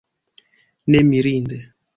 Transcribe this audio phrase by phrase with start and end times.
[0.89, 1.57] Ne mirinde!